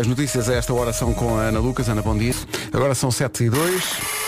[0.00, 1.88] As notícias a esta hora são com a Ana Lucas.
[1.88, 2.34] Ana, bom dia.
[2.72, 4.21] Agora são 7 e 2.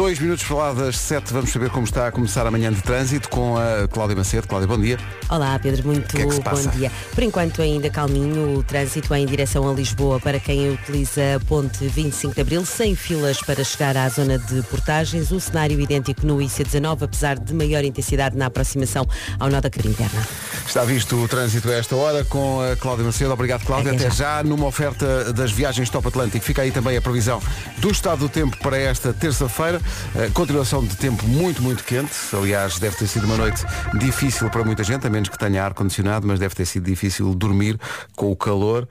[0.00, 2.80] Dois minutos para lá das 7, vamos saber como está a começar a manhã de
[2.80, 4.48] trânsito com a Cláudia Macedo.
[4.48, 4.98] Cláudia, bom dia.
[5.28, 6.90] Olá Pedro, muito é bom dia.
[7.14, 11.86] Por enquanto ainda calminho o trânsito em direção a Lisboa para quem utiliza a ponte
[11.86, 16.38] 25 de Abril, sem filas para chegar à zona de portagens, um cenário idêntico no
[16.38, 19.06] IC19, apesar de maior intensidade na aproximação
[19.38, 20.26] ao nó da carga interna.
[20.66, 23.34] Está visto o trânsito a esta hora com a Cláudia Macedo.
[23.34, 23.92] Obrigado, Cláudia.
[23.92, 26.42] Até Até já numa oferta das viagens Top Atlântico.
[26.42, 27.42] Fica aí também a previsão
[27.76, 29.78] do estado do tempo para esta terça-feira.
[30.16, 32.12] Eh, Continuação de tempo muito, muito quente.
[32.32, 36.26] Aliás, deve ter sido uma noite difícil para muita gente, a menos que tenha ar-condicionado,
[36.26, 37.78] mas deve ter sido difícil dormir
[38.16, 38.88] com o calor.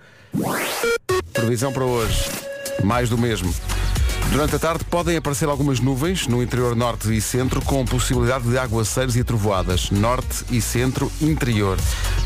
[1.33, 2.29] Previsão para hoje.
[2.83, 3.53] Mais do mesmo.
[4.31, 8.59] Durante a tarde podem aparecer algumas nuvens no interior norte e centro com possibilidade de
[8.59, 9.89] aguaceiros e trovoadas.
[9.89, 11.79] Norte e centro interior.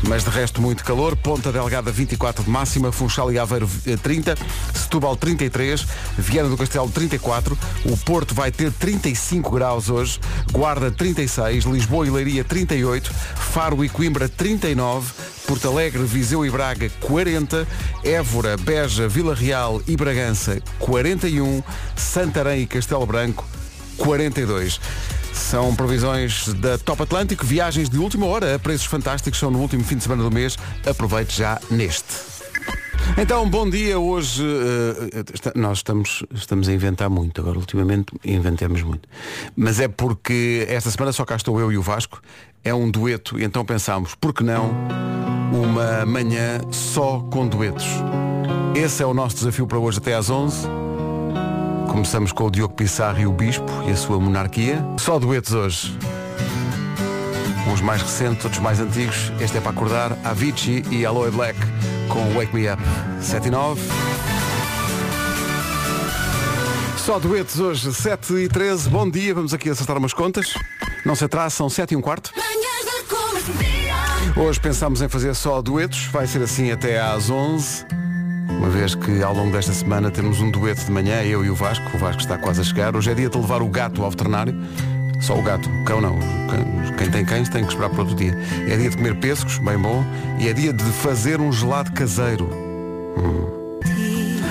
[0.06, 1.16] Mas de resto muito calor.
[1.16, 2.92] Ponta Delgada 24 de máxima.
[2.92, 4.36] Funchal e Aveiro eh, 30.
[4.74, 5.86] Setúbal 33.
[6.18, 7.58] Viana do Castelo 34.
[7.86, 10.20] O Porto vai ter 35 graus hoje.
[10.52, 11.64] Guarda 36.
[11.64, 13.10] Lisboa e Leiria 38.
[13.34, 15.10] Faro e Coimbra 39.
[15.46, 17.66] Porto Alegre, Viseu e Braga 40,
[18.02, 21.62] Évora, Beja, Vila Real e Bragança 41,
[21.96, 23.44] Santarém e Castelo Branco
[23.96, 24.80] 42.
[25.32, 29.82] São previsões da Top Atlântico, viagens de última hora a preços fantásticos, são no último
[29.84, 30.56] fim de semana do mês.
[30.88, 32.04] Aproveite já neste.
[33.18, 33.98] Então, bom dia.
[33.98, 37.40] Hoje eh, esta- nós estamos, estamos a inventar muito.
[37.40, 39.08] Agora, ultimamente, inventamos muito.
[39.56, 42.20] Mas é porque esta semana só cá estou eu e o Vasco.
[42.62, 43.38] É um dueto.
[43.38, 44.70] E então pensámos, por que não
[45.52, 47.84] uma manhã só com duetos?
[48.74, 50.66] Esse é o nosso desafio para hoje até às 11.
[51.94, 54.84] Começamos com o Diogo Pissarro e o Bispo e a sua monarquia.
[54.98, 55.96] Só duetos hoje.
[57.72, 59.30] Uns mais recentes, outros mais antigos.
[59.40, 60.18] Este é para acordar.
[60.24, 61.56] Avicii e Aloe Black
[62.08, 62.82] com Wake Me Up.
[63.20, 63.80] 7 e 9.
[66.98, 68.90] Só duetos hoje, 7 e 13.
[68.90, 70.52] Bom dia, vamos aqui acertar umas contas.
[71.06, 72.32] Não se atrasa, são 7 e um quarto.
[74.36, 76.06] Hoje pensamos em fazer só duetos.
[76.06, 77.86] Vai ser assim até às 11.
[78.58, 81.54] Uma vez que ao longo desta semana temos um dueto de manhã, eu e o
[81.54, 81.84] Vasco.
[81.94, 82.96] O Vasco está quase a chegar.
[82.96, 84.54] Hoje é dia de levar o gato ao veterinário.
[85.20, 86.18] Só o gato, o cão não.
[86.98, 88.36] Quem- tem cães tem que esperar para outro dia.
[88.68, 90.04] É dia de comer pêssegos, bem bom.
[90.38, 92.48] E é dia de fazer um gelado caseiro.
[93.16, 93.44] Hum.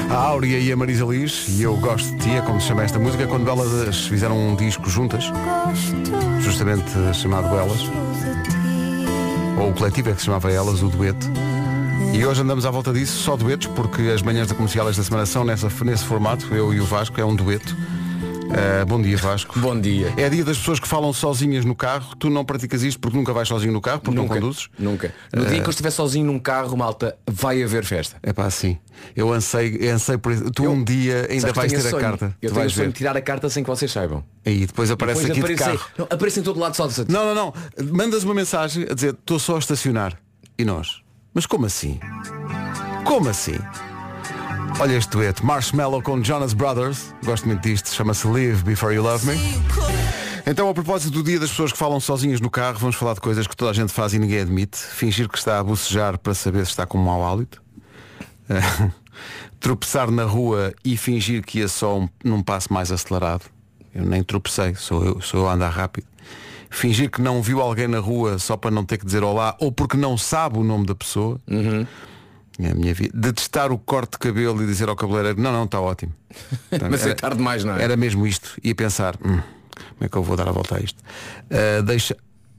[0.10, 2.84] A Áurea e a Marisa Liz, e eu gosto de ti, é como se chama
[2.84, 5.32] esta música, quando elas fizeram um disco juntas,
[6.40, 7.90] justamente chamado Elas,
[9.60, 11.28] ou o coletivo é que se chamava Elas, o dueto.
[12.14, 15.26] E hoje andamos à volta disso, só duetos, porque as manhãs da comercial esta semana
[15.26, 17.76] são nessa, nesse formato, eu e o Vasco, é um dueto.
[18.56, 19.60] Ah, bom dia Vasco.
[19.60, 20.14] Bom dia.
[20.16, 22.16] É dia das pessoas que falam sozinhas no carro.
[22.16, 24.70] Tu não praticas isto porque nunca vais sozinho no carro, porque nunca, não conduzes?
[24.78, 25.12] Nunca.
[25.34, 28.16] No dia em que eu estiver sozinho num carro, malta, vai haver festa.
[28.22, 28.78] É pá, sim.
[29.16, 30.52] Eu ansei, eu ansei por isso.
[30.52, 32.36] Tu Eu- um dia ainda vais ter a carta.
[32.40, 34.24] Eu tu tenho sonho de tirar a carta sem que vocês saibam.
[34.46, 35.92] Aí depois aparece Depois aqui de aparecer, carro.
[35.98, 37.54] não, aparece em todo lado só de Não, não, não.
[37.92, 40.16] Mandas uma mensagem a dizer estou só a estacionar.
[40.60, 41.03] E nós?
[41.34, 42.00] Mas como assim?
[43.06, 43.58] Como assim?
[44.80, 47.14] Olha este dueto, Marshmallow com Jonas Brothers.
[47.26, 49.38] Gosto muito disto, chama-se Live Before You Love Me.
[50.46, 53.22] Então, a propósito do dia das pessoas que falam sozinhas no carro, vamos falar de
[53.22, 54.78] coisas que toda a gente faz e ninguém admite.
[54.78, 57.62] Fingir que está a bocejar para saber se está com um mau hálito.
[59.60, 63.46] Tropeçar na rua e fingir que ia só um, num passo mais acelerado.
[63.96, 66.06] Eu nem tropecei, sou eu, sou eu a andar rápido.
[66.76, 69.72] Fingir que não viu alguém na rua só para não ter que dizer olá ou
[69.72, 71.40] porque não sabe o nome da pessoa.
[72.60, 73.12] É a minha vida.
[73.16, 76.14] Detestar o corte de cabelo e dizer ao cabeleireiro, não, não, está ótimo.
[76.72, 77.84] Então, Mas é era- tarde demais, não é?
[77.84, 78.58] Era mesmo isto.
[78.64, 81.02] E a pensar, "Hum, como é que eu vou dar a volta a isto?
[81.50, 82.18] Ah, deixa.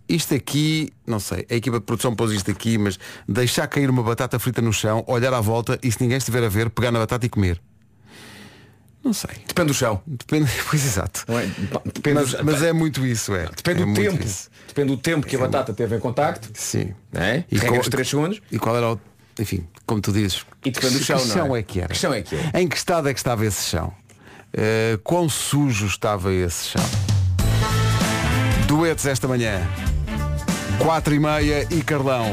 [0.09, 4.03] Isto aqui, não sei, a equipa de produção pôs isto aqui, mas deixar cair uma
[4.03, 6.99] batata frita no chão, olhar à volta e se ninguém estiver a ver, pegar na
[6.99, 7.61] batata e comer.
[9.05, 9.31] Não sei.
[9.47, 10.01] Depende do chão.
[10.07, 11.25] Depende, pois exato.
[11.29, 11.47] Não é?
[11.93, 13.47] Depende, Mas, mas é muito isso, é.
[13.55, 14.25] depende É do tempo.
[14.25, 14.49] isso.
[14.67, 16.49] Depende do tempo que a batata teve em contacto.
[16.55, 16.95] Sim.
[17.13, 17.45] É?
[17.51, 18.41] E qual- os 3 segundos.
[18.51, 19.01] E qual era o.
[19.39, 20.47] Enfim, como tu dizes.
[20.65, 21.59] E depende do que chão, que não chão é?
[21.59, 21.89] é que era?
[21.93, 22.61] Que chão é que é?
[22.61, 23.93] Em que estado é que estava esse chão?
[24.53, 26.85] Eh, quão sujo estava esse chão?
[28.67, 29.61] Duetos esta manhã.
[30.79, 32.31] Quatro e meia e Carlão.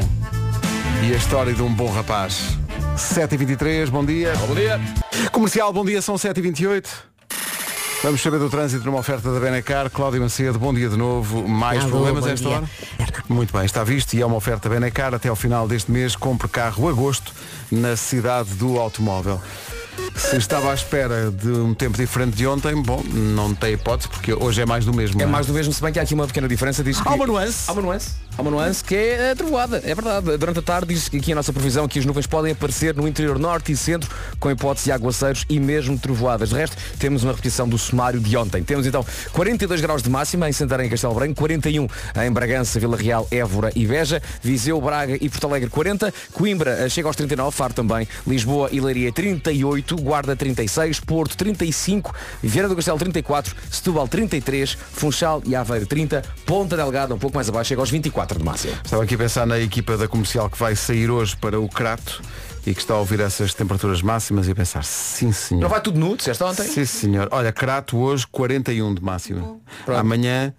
[1.04, 2.56] E a história de um bom rapaz.
[2.96, 4.32] 7h23, bom dia.
[4.46, 4.80] Bom dia.
[5.30, 6.86] Comercial, bom dia, são 7h28.
[8.02, 9.88] Vamos saber do trânsito numa oferta da Benacar.
[9.88, 11.46] Cláudio Macedo, bom dia de novo.
[11.48, 12.56] Mais Alô, problemas esta dia.
[12.56, 12.70] hora?
[13.28, 15.14] Muito bem, está visto e é uma oferta Benacar.
[15.14, 17.32] Até ao final deste mês, compre carro agosto
[17.70, 19.40] na cidade do automóvel.
[20.16, 24.32] Se estava à espera de um tempo diferente de ontem, bom, não tem hipótese, porque
[24.32, 25.20] hoje é mais do mesmo.
[25.20, 26.82] É não mais do mesmo, se bem que há aqui uma pequena diferença.
[26.82, 27.08] Diz que...
[27.08, 27.70] Há uma nuance.
[27.70, 28.10] Há uma nuance.
[28.36, 30.38] Há uma nuance que é a trovoada, é verdade.
[30.38, 33.38] Durante a tarde diz aqui a nossa previsão que as nuvens podem aparecer no interior
[33.38, 36.48] norte e centro com hipótese de aguaceiros e mesmo trovoadas.
[36.48, 38.62] De resto, temos uma repetição do sumário de ontem.
[38.62, 41.86] Temos então 42 graus de máxima em Santarém e Castelo Branco, 41
[42.24, 46.88] em Bragança, Vila Real, Évora e Veja, Viseu, Braga e Porto Alegre 40, Coimbra eh,
[46.88, 52.76] chega aos 39, Faro também, Lisboa e Leiria 38, Guarda 36, Porto 35, Vieira do
[52.76, 57.82] Castelo 34, Setúbal 33, Funchal e Aveiro 30, Ponta Delgada um pouco mais abaixo chega
[57.82, 58.74] aos 24 de máximo.
[58.84, 62.22] Estava aqui a pensar na equipa da comercial que vai sair hoje para o Crato
[62.66, 65.62] e que está a ouvir essas temperaturas máximas e a pensar, sim senhor.
[65.62, 66.64] Não vai tudo nu, disseste ontem?
[66.64, 67.28] Sim senhor.
[67.30, 69.58] Olha, Crato hoje 41 de máxima.
[69.84, 69.98] Pronto.
[69.98, 70.54] Amanhã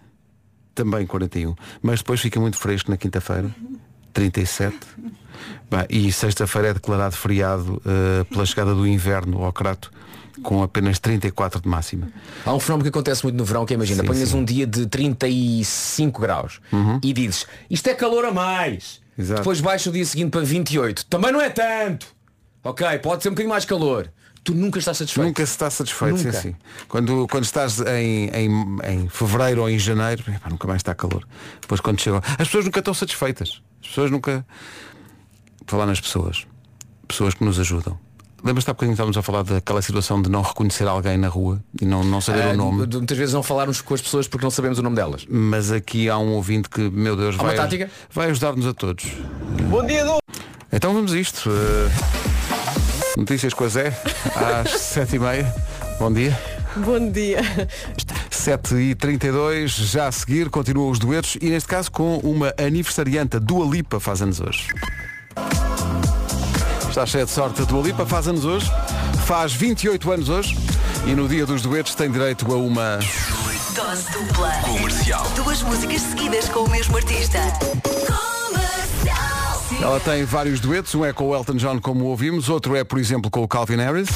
[0.76, 1.56] também 41.
[1.82, 3.50] Mas depois fica muito fresco na quinta-feira.
[4.12, 4.78] 37.
[5.70, 9.92] Bah, e sexta-feira é declarado feriado eh, pela chegada do inverno ao Crato
[10.42, 12.08] com apenas 34 de máxima.
[12.46, 14.36] Há um fenómeno que acontece muito no verão que é, imagina, Sim, apanhas sim.
[14.36, 14.42] Uhum.
[14.42, 16.60] um dia de 35 graus
[17.04, 19.02] e dizes, isto é calor a mais.
[19.18, 19.42] Exato.
[19.42, 21.06] Depois baixa o dia seguinte para 28.
[21.06, 22.08] Também não é tanto.
[22.64, 24.10] Ok, pode ser um bocadinho mais calor.
[24.44, 25.26] Tu nunca estás satisfeito.
[25.28, 26.42] Nunca se está satisfeito, sim, Nunca.
[26.42, 26.56] sim.
[26.90, 31.26] Quando, quando estás em, em, em fevereiro ou em janeiro, epá, nunca mais está calor.
[31.62, 32.18] Depois quando chega.
[32.38, 33.62] As pessoas nunca estão satisfeitas.
[33.82, 34.46] As pessoas nunca.
[35.66, 36.46] Falar nas pessoas.
[37.08, 37.98] Pessoas que nos ajudam.
[38.44, 41.64] Lembras-te há bocadinho que estávamos a falar daquela situação de não reconhecer alguém na rua
[41.82, 42.86] e não, não saber Ah, o nome.
[42.86, 45.26] de- Muitas vezes não falarmos com as pessoas porque não sabemos o nome delas.
[45.30, 47.56] Mas aqui há um ouvinte que, meu Deus, vai,
[48.12, 49.06] vai ajudar-nos a todos.
[49.70, 50.18] Bom dia, Du.
[50.72, 51.50] Então vamos a isto.
[51.50, 51.90] Eh,
[53.18, 53.98] notícias com a Zé,
[54.36, 55.54] às sete e meia.
[55.98, 56.38] Bom dia.
[56.76, 57.40] Bom dia.
[58.32, 63.38] 7 e 32 já a seguir, continuam os duetos e neste caso com uma aniversariante,
[63.38, 64.68] a Dua Lipa faz anos hoje.
[66.94, 68.72] Está cheia de sorte, a Dua Lipa faz anos hoje,
[69.26, 70.56] faz 28 anos hoje
[71.08, 73.00] e no dia dos duetos tem direito a uma...
[73.74, 74.52] Dose dupla.
[74.62, 75.28] Comercial.
[75.36, 77.40] Duas músicas seguidas com o mesmo artista.
[78.06, 79.82] Comercial.
[79.82, 83.00] Ela tem vários duetos, um é com o Elton John como ouvimos, outro é por
[83.00, 84.10] exemplo com o Calvin Harris.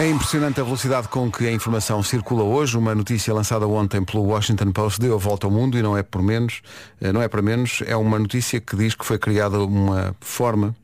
[0.00, 2.74] É impressionante a velocidade com que a informação circula hoje.
[2.74, 6.02] Uma notícia lançada ontem pelo Washington Post deu a volta ao mundo e não é
[6.02, 6.62] por menos,
[7.02, 10.74] eh, não é para menos, é uma notícia que diz que foi criada uma forma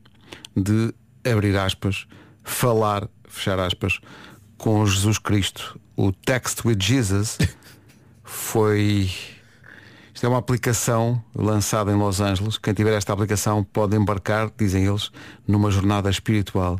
[0.55, 0.93] de
[1.25, 2.05] abrir aspas,
[2.43, 3.99] falar, fechar aspas,
[4.55, 5.79] com Jesus Cristo.
[5.95, 7.39] O Text with Jesus
[8.23, 9.09] foi
[10.13, 12.59] isto é uma aplicação lançada em Los Angeles.
[12.59, 15.11] Quem tiver esta aplicação pode embarcar, dizem eles,
[15.47, 16.79] numa jornada espiritual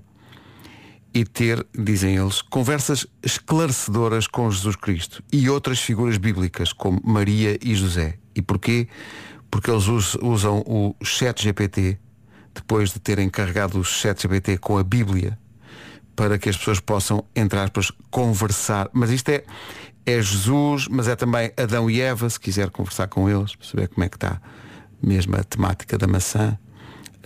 [1.18, 7.58] e ter, dizem eles, conversas esclarecedoras com Jesus Cristo e outras figuras bíblicas como Maria
[7.60, 8.20] e José.
[8.36, 8.88] E porquê?
[9.50, 11.98] Porque eles us- usam o chat GPT
[12.54, 15.40] depois de terem carregado o chat GPT com a Bíblia
[16.16, 18.88] para que as pessoas possam, entre aspas, conversar.
[18.94, 19.44] Mas isto é,
[20.06, 23.88] é Jesus, mas é também Adão e Eva, se quiser conversar com eles, para saber
[23.88, 24.40] como é que está
[25.02, 26.58] mesmo a temática da maçã.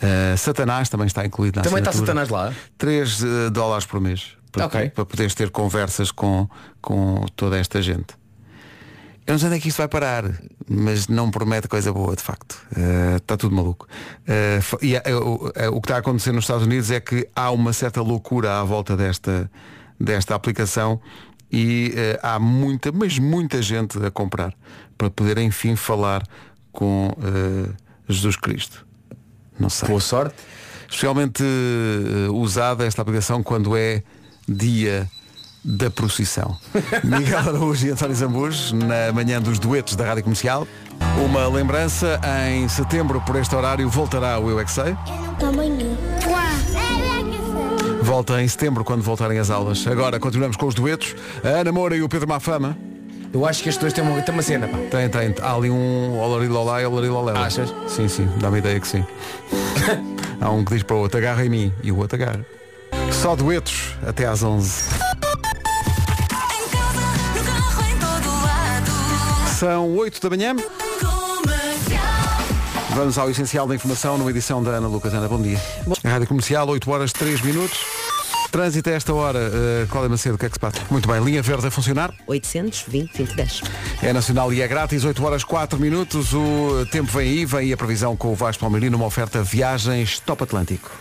[0.02, 1.92] Uh, Satanás também está incluído na Também está.
[1.92, 2.52] Satanás lá?
[2.78, 4.90] 3 dólares por mês para, Ok.
[4.90, 6.50] para poderes ter conversas com,
[6.82, 8.20] com toda esta gente.
[9.28, 10.24] Eu não sei onde é que isto vai parar,
[10.68, 12.54] mas não promete coisa boa, de facto.
[12.76, 13.88] Uh, está tudo maluco.
[14.28, 17.28] Uh, e, uh, o- uh, o que está a acontecer nos Estados Unidos é que
[17.36, 19.50] há uma certa loucura à volta desta,
[20.00, 21.00] desta aplicação
[21.52, 24.56] e uh, há muita, mas muita gente a comprar
[24.98, 26.24] para poder enfim falar
[26.72, 27.74] com uh,
[28.10, 28.86] Jesus Cristo.
[29.62, 30.36] Não sei Boa sorte.
[30.90, 34.02] especialmente eh, usada esta aplicação quando é
[34.48, 35.08] dia
[35.64, 36.58] da procissão.
[37.04, 40.68] Miguel Araújo e António Zambujo, na manhã dos duetos da Rádio Comercial.
[41.24, 42.20] Uma lembrança,
[42.52, 44.96] em setembro, por este horário, voltará o Eu é Que Sei.
[45.40, 45.98] Tamanho.
[48.02, 49.86] Volta em setembro, quando voltarem as aulas.
[49.88, 51.16] Agora, continuamos com os duetos.
[51.44, 52.78] A Ana Moura e o Pedro Mafama.
[53.34, 54.78] Eu acho que estes dois têm uma, têm uma cena, pá.
[54.90, 55.36] Tem, tem.
[55.42, 57.32] Há ali um Olarilolá e Olarilolé.
[57.38, 57.74] Achas?
[57.88, 58.30] Sim, sim.
[58.42, 59.06] Dá-me ideia que sim.
[60.42, 61.74] Há um que diz para o outro, agarra em mim.
[61.82, 62.46] E o outro agarra.
[63.12, 64.90] Só duetos até às 11.
[64.90, 67.00] Em casa,
[67.36, 69.50] no carro, em todo lado.
[69.58, 70.56] São 8 da manhã.
[71.00, 72.02] Comercial.
[72.96, 75.14] Vamos ao essencial da informação numa edição da Ana Lucas.
[75.14, 75.60] Ana, bom dia.
[76.04, 78.01] A Rádio Comercial, 8 horas 3 minutos.
[78.52, 79.40] Trânsito a esta hora.
[79.40, 80.82] Uh, Cláudia Macedo, o que é que se passa?
[80.90, 82.14] Muito bem, linha verde a funcionar.
[82.28, 83.62] 820 2010.
[84.04, 86.34] É nacional e é grátis, 8 horas 4 minutos.
[86.34, 90.20] O tempo vem aí, vem aí a previsão com o Vasco Palmeirino, uma oferta viagens
[90.20, 90.92] Top Atlântico.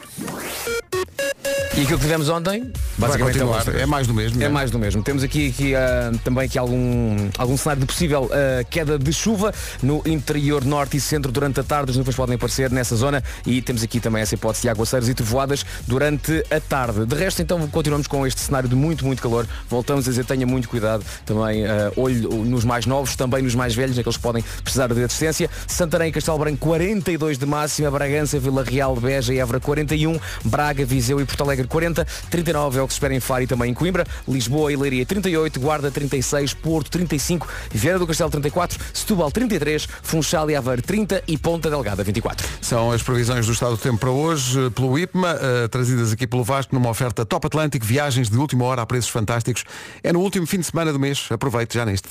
[1.80, 3.64] E aquilo que tivemos ontem, basicamente é, o continuar.
[3.64, 3.70] resto.
[3.70, 4.42] É mais do mesmo.
[4.42, 5.02] É não mais do mesmo.
[5.02, 9.50] Temos aqui, aqui, ah, também aqui algum, algum cenário de possível ah, queda de chuva
[9.82, 11.90] no interior norte e centro durante a tarde.
[11.90, 15.14] As nuvens podem aparecer nessa zona e temos aqui também essa hipótese de aguaceiros e
[15.14, 17.06] trovoadas durante a tarde.
[17.06, 19.46] De resto, então, continuamos com este cenário de muito, muito calor.
[19.66, 23.74] Voltamos a dizer, tenha muito cuidado também, ah, olho nos mais novos, também nos mais
[23.74, 25.48] velhos, aqueles que podem precisar de assistência.
[25.66, 30.84] Santarém e Castelo Branco 42 de máxima, Bragança, Vila Real, Beja e Évora 41, Braga,
[30.84, 33.70] Viseu e Porto Alegre 40, 39 é o que se espera em Faro e também
[33.70, 39.30] em Coimbra, Lisboa e Leiria 38, Guarda 36, Porto 35, Vieira do Castelo 34, Setúbal
[39.30, 42.46] 33, Funchal e Aveiro 30 e Ponta Delgada 24.
[42.60, 46.26] São as previsões do estado do tempo para hoje, eh, pelo IPMA, eh, trazidas aqui
[46.26, 49.64] pelo Vasco, numa oferta Top Atlântico, viagens de última hora a preços fantásticos.
[50.02, 51.28] É no último fim de semana do mês.
[51.30, 52.08] Aproveite já neste.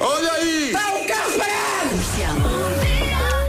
[0.00, 0.72] Olha aí!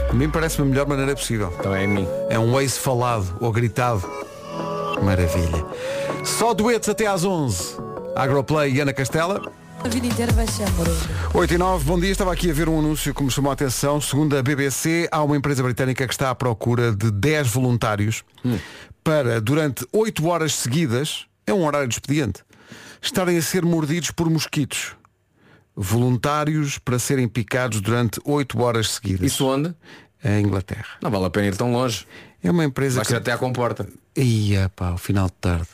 [0.08, 1.50] A mim parece-me a melhor maneira possível.
[1.60, 2.08] Também é mim.
[2.30, 4.08] É um ace falado ou gritado.
[5.02, 5.64] Maravilha.
[6.24, 7.76] Só duetos até às 11.
[8.16, 9.40] Agroplay e Ana Castela.
[9.82, 11.08] A vida inteira vai ser amoroso.
[11.34, 12.10] 8 e 9, bom dia.
[12.10, 14.00] Estava aqui a ver um anúncio que me chamou a atenção.
[14.00, 18.24] Segundo a BBC, há uma empresa britânica que está à procura de 10 voluntários
[19.02, 22.42] para, durante 8 horas seguidas, é um horário de expediente,
[23.02, 24.96] estarem a ser mordidos por mosquitos.
[25.76, 29.26] Voluntários para serem picados durante 8 horas seguidas.
[29.26, 29.74] Isso onde?
[30.24, 30.86] Em Inglaterra.
[31.02, 32.06] Não vale a pena ir tão longe.
[32.42, 33.86] É uma empresa Vai ser até à comporta.
[34.16, 35.68] Ia pá, ao final de tarde.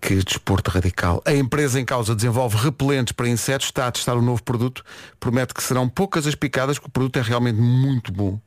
[0.00, 1.22] Que desporto radical.
[1.24, 4.84] A empresa em causa desenvolve repelentes para insetos, está a testar um novo produto,
[5.20, 8.38] promete que serão poucas as picadas, que o produto é realmente muito bom.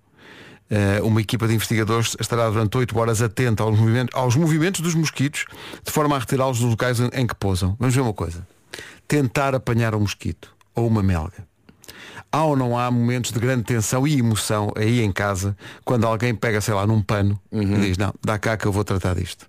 [0.70, 4.96] Eh, uma equipa de investigadores estará durante 8 horas atenta aos movimentos, aos movimentos dos
[4.96, 5.46] mosquitos,
[5.84, 7.76] de forma a retirá-los dos locais em, em que pousam.
[7.80, 8.46] Vamos ver uma coisa.
[9.08, 11.48] Tentar apanhar um mosquito ou uma melga.
[12.32, 16.36] Há ou não há momentos de grande tensão e emoção aí em casa, quando alguém
[16.36, 19.48] pega, sei lá, num pano e diz, não, dá cá que eu vou tratar disto.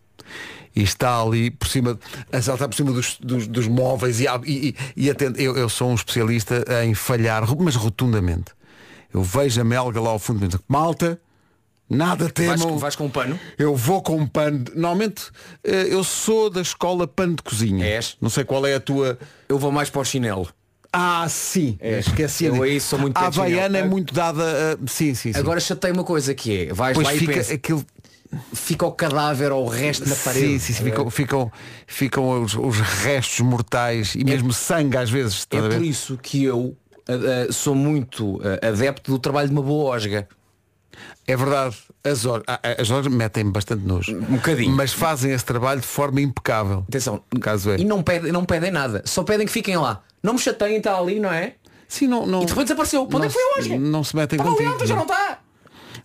[0.74, 1.98] E está ali por cima,
[2.30, 5.90] a saltar por cima dos, dos, dos móveis e, e, e atende- eu, eu sou
[5.90, 8.52] um especialista em falhar, mas rotundamente.
[9.12, 11.18] Eu vejo a melga lá ao fundo e malta,
[11.88, 12.76] nada Vais, temam.
[12.78, 13.38] vais com um pano?
[13.58, 14.64] Eu vou com um pano.
[14.74, 15.30] Normalmente
[15.64, 17.86] eh, eu sou da escola pano de cozinha.
[17.86, 18.16] És?
[18.20, 19.18] Não sei qual é a tua.
[19.48, 20.48] Eu vou mais para o chinelo.
[20.98, 21.78] Ah, sim.
[21.80, 22.46] Esqueci.
[22.46, 23.26] Eu aí sou muito A.
[23.26, 24.88] Havaiana é muito dada a...
[24.88, 25.38] Sim, sim, sim.
[25.38, 27.84] Agora chatei uma coisa que é, vais Depois lá e fica pensa, aquilo.
[28.54, 30.58] fica o cadáver ou o resto na parede.
[30.58, 31.52] Sim, sim, sim, ficam, ficam,
[31.86, 35.46] ficam os, os restos mortais e mesmo sangue às vezes.
[35.50, 36.74] É por isso que eu
[37.08, 40.26] ah, sou muito ah, adepto do trabalho de uma boa osga.
[41.26, 41.76] É verdade.
[42.02, 42.44] As horas,
[42.78, 44.16] as horas metem bastante nojo.
[44.16, 44.70] Um bocadinho.
[44.74, 46.84] Mas fazem esse trabalho de forma impecável.
[46.88, 47.78] Atenção, No caso é.
[47.78, 50.02] e não pedem, não pedem nada, só pedem que fiquem lá.
[50.26, 51.54] Não me chateiem, está ali, não é?
[51.86, 53.04] Sim, não, não, E de repente desapareceu.
[53.04, 53.78] Onde é que foi osga?
[53.78, 54.74] Não se metem Estava ali contigo.
[54.74, 55.38] ontem, já não está.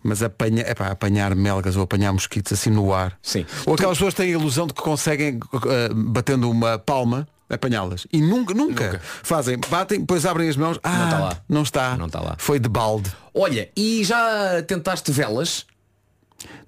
[0.03, 3.17] Mas apanha, epá, apanhar melgas ou apanhar mosquitos assim no ar.
[3.19, 3.47] Sim.
[3.65, 8.05] Ou aquelas pessoas têm a ilusão de que conseguem, eh, batendo uma palma, apanhá-las.
[8.13, 9.01] E nunca, nunca, Nunca.
[9.23, 10.79] Fazem, batem, depois abrem as mãos.
[10.83, 11.37] Ah, está lá.
[11.49, 11.97] Não está.
[11.97, 12.35] Não está lá.
[12.37, 13.11] Foi de balde.
[13.33, 15.65] Olha, e já tentaste velas?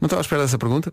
[0.01, 0.91] Não estava à espera dessa pergunta.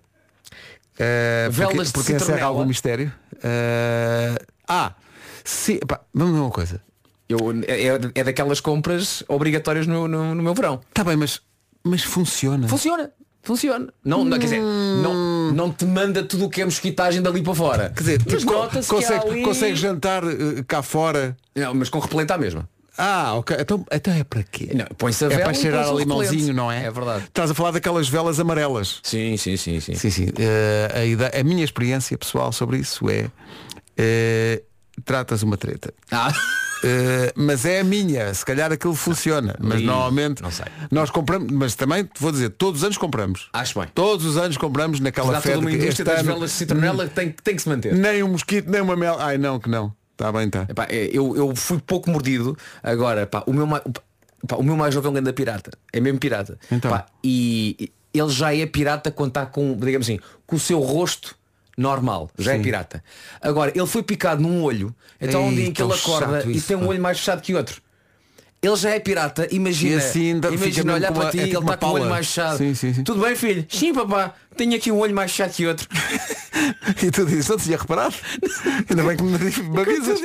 [0.99, 3.11] Eh, Velas porque, de porque encerra algum mistério.
[3.43, 4.38] Eh,
[4.69, 4.93] ah,
[5.44, 6.80] sim, epá, vamos ver uma coisa.
[7.28, 10.80] Eu, é, é daquelas compras obrigatórias no, no, no meu verão.
[10.88, 11.40] Está bem, mas,
[11.85, 12.66] mas funciona.
[12.66, 13.12] Funciona.
[13.42, 13.88] Funciona.
[14.04, 17.54] Não, não, quer dizer, não, não te manda tudo o que é mosquitagem dali para
[17.54, 17.90] fora.
[17.90, 19.42] Quer dizer, tipo, nota-se que consegue, ali...
[19.42, 21.37] consegue jantar eh, cá fora.
[21.54, 22.68] Não, mas com repelente à mesma.
[22.99, 23.56] Ah, ok.
[23.59, 24.70] Então, então é para quê?
[24.75, 26.85] Não, põe-se a é vela para e cheirar a limãozinho, não é?
[26.85, 27.25] É verdade.
[27.25, 29.00] Estás a falar daquelas velas amarelas.
[29.02, 29.94] Sim, sim, sim, sim.
[29.94, 30.26] Sim, sim.
[30.38, 33.30] Eh, a, a minha experiência pessoal sobre isso é
[33.97, 34.62] eh,
[35.04, 35.92] tratas uma treta.
[36.11, 36.33] Ah.
[36.83, 39.54] Eh, mas é a minha, se calhar aquilo funciona.
[39.61, 40.66] Mas normalmente não sei.
[40.90, 43.49] nós compramos, mas também vou dizer, todos os anos compramos.
[43.52, 43.88] Acho bem.
[43.95, 47.09] Todos os anos compramos naquela fé toda uma que indústria das ano velas de citronela
[47.09, 47.95] tem, que tem que se manter.
[47.95, 49.16] nem um mosquito, nem uma mel.
[49.19, 49.95] Ai não, que não.
[50.12, 50.66] Está bem, está.
[50.88, 52.57] É, eu, eu fui pouco mordido.
[52.83, 53.83] Agora, pá, o meu mais,
[54.47, 55.71] pá, o meu mais novo é um grande pirata.
[55.92, 56.59] É mesmo pirata.
[56.71, 56.90] Então.
[56.90, 61.37] Pá, e ele já é pirata quando está com, digamos assim, com o seu rosto
[61.81, 62.31] normal.
[62.39, 62.59] Já Sim.
[62.59, 63.05] é pirata.
[63.41, 64.95] Agora, ele foi picado num olho.
[65.21, 67.19] Então um Ei, dia em que ele acorda chato e isso, tem um olho mais
[67.19, 67.81] fechado que outro.
[68.62, 71.57] Ele já é pirata, imagina, E assim ainda imagina olhar para uma- ti é tipo
[71.57, 72.59] ele uma está com o olho mais fechado.
[72.59, 73.02] Sim, sim, sim.
[73.05, 73.64] Tudo bem, filho?
[73.71, 75.88] Sim, papá, tenho aqui um olho mais fechado que outro.
[77.02, 78.14] E tu dizes, não tinha reparado?
[78.90, 79.38] Ainda bem que me,
[79.71, 80.21] me avisas.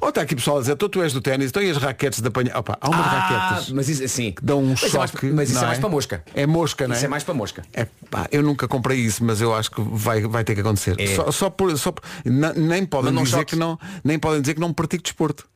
[0.00, 2.20] Oh, está aqui pessoal a dizer, tu, tu és do ténis, então e as raquetes
[2.20, 2.56] de apanhar.
[2.56, 4.32] Opa, há umas Ah, raquetes mas isso assim.
[4.32, 4.94] que dão um mas choque.
[5.26, 6.24] É mais, mas isso é mais para mosca.
[6.34, 6.96] É mosca, não é?
[6.96, 7.62] Isso é mais para mosca.
[7.74, 10.98] É, pá, eu nunca comprei isso, mas eu acho que vai, vai ter que acontecer.
[10.98, 11.06] É.
[11.14, 13.52] Só, só por, só por- nem podem dizer choques.
[13.52, 15.46] que não, nem podem dizer que não pratico desporto.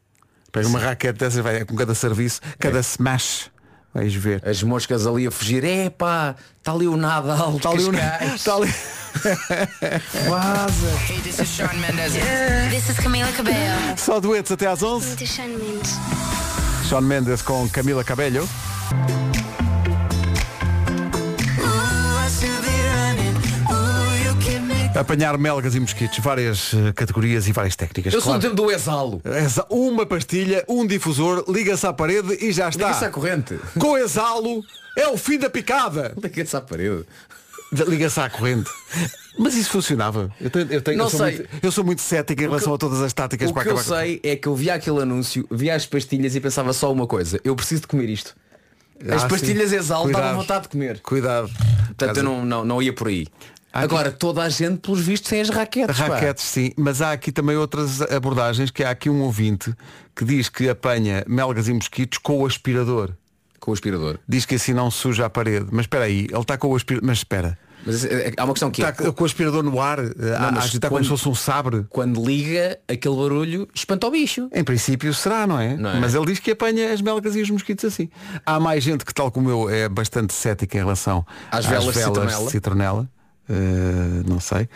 [0.52, 3.50] Pega uma raquete dessas, vai com cada serviço, cada smash.
[3.94, 4.46] Vais ver.
[4.46, 8.34] As moscas ali a fugir, epá, está ali o Nadal, Está ali, o- Cascais.
[8.34, 8.68] está ali,
[11.08, 12.12] Hey, this is Sean Mendes.
[12.70, 13.96] This is Camila Cabello.
[13.96, 15.16] Só duetos até às 11.
[16.86, 18.48] Sean Mendes com Camila Cabello.
[24.98, 28.12] Apanhar melgas e mosquitos, várias eh, categorias e várias técnicas.
[28.12, 28.56] Eu sou do claro.
[28.56, 29.22] tempo do exalo.
[29.24, 32.88] Exa- Uma pastilha, um difusor, liga-se à parede e já está.
[32.88, 33.58] Liga-se à corrente.
[33.78, 34.64] Com exalo
[34.96, 36.14] é o fim da picada.
[36.20, 37.04] Liga-se à parede.
[37.72, 38.68] Liga-se à corrente.
[39.38, 40.32] Mas isso funcionava.
[40.40, 41.36] Eu, tenho, eu, tenho- Não eu sou, sei.
[41.36, 43.74] Muito, eu sou muito cético em relação a todas as táticas O para que eu
[43.78, 46.90] acabar com- sei é que eu via aquele anúncio, via as pastilhas e pensava só
[46.92, 47.38] uma coisa.
[47.44, 48.34] Eu preciso de comer isto.
[49.08, 50.22] As Ah, pastilhas exaltam Cuidado.
[50.24, 50.98] dava vontade de comer.
[51.02, 51.48] Cuidado.
[51.86, 53.28] Portanto, eu não, não, não ia por aí.
[53.82, 55.98] Agora, toda a gente, pelos vistos, tem as raquetes.
[55.98, 56.06] pá.
[56.08, 59.74] Raquetes, sim, mas há aqui também outras abordagens, que há aqui um ouvinte
[60.14, 63.10] que diz que apanha melgas e mosquitos com o aspirador.
[63.60, 64.18] Com o aspirador.
[64.28, 65.66] Diz que assim não suja a parede.
[65.70, 67.06] Mas espera aí, ele está com o aspirador.
[67.06, 67.58] Mas espera.
[67.86, 70.52] Mas é- é- há uma questão que é, Está com o aspirador no ar, a
[70.52, 71.86] mas agitar como quando- se fosse um sabre.
[71.88, 74.48] quando liga, aquele barulho espanta o bicho.
[74.52, 75.76] Em princípio será, não é?
[75.76, 76.00] Não é?
[76.00, 78.10] Mas ele diz que apanha as melgas e os mosquitos assim.
[78.44, 82.02] Há mais gente que, tal como eu, é bastante cética em relação Às velas de
[82.02, 82.50] citronela.
[82.50, 83.08] citronela.
[83.48, 84.68] Uh, não sei.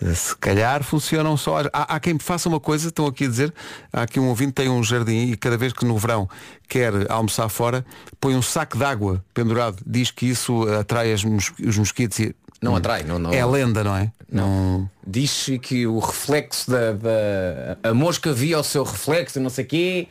[0.00, 1.58] Uh, se calhar funcionam só.
[1.72, 3.52] Há, há quem faça uma coisa, estão aqui a dizer,
[3.92, 6.28] há aqui um ouvinte tem um jardim e cada vez que no verão
[6.68, 7.84] quer almoçar fora,
[8.20, 9.82] põe um saco de água pendurado.
[9.84, 12.34] Diz que isso atrai as mos- os mosquitos e.
[12.62, 13.32] Não atrai, não, não.
[13.32, 14.12] É lenda, não é?
[14.30, 14.88] Não.
[15.04, 20.08] Diz que o reflexo da, da- A mosca via o seu reflexo, não sei quê,